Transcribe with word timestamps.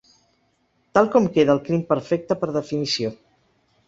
Tal 0.97 1.09
com 1.15 1.27
queda 1.35 1.53
el 1.57 1.61
crim 1.67 1.83
perfecte 1.91 2.39
per 2.45 2.49
definició. 2.57 3.13